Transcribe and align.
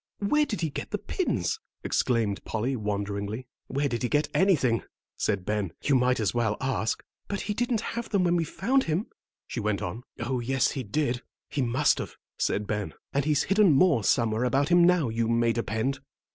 "Where 0.17 0.47
did 0.47 0.61
he 0.61 0.71
get 0.71 0.89
the 0.89 0.97
pins?" 0.97 1.59
exclaimed 1.83 2.43
Polly, 2.43 2.75
wonderingly. 2.75 3.45
"Where 3.67 3.87
did 3.87 4.01
he 4.01 4.09
get 4.09 4.29
anything," 4.33 4.81
said 5.15 5.45
Ben, 5.45 5.73
"you 5.83 5.93
might 5.93 6.19
as 6.19 6.33
well 6.33 6.57
ask." 6.59 7.03
"But 7.27 7.41
he 7.41 7.53
didn't 7.53 7.81
have 7.93 8.09
them 8.09 8.23
when 8.23 8.35
we 8.35 8.43
found 8.43 8.85
him," 8.85 9.05
she 9.45 9.59
went 9.59 9.83
on. 9.83 10.01
"Oh, 10.19 10.39
yes, 10.39 10.71
he 10.71 10.81
did; 10.81 11.21
he 11.51 11.61
must 11.61 11.99
have," 11.99 12.15
said 12.39 12.65
Ben; 12.65 12.95
"and 13.13 13.25
he's 13.25 13.43
hidden 13.43 13.73
more 13.73 14.03
somewhere 14.03 14.43
about 14.43 14.69
him 14.69 14.83
now, 14.83 15.09
you 15.09 15.27
may 15.27 15.53
depend. 15.53 15.99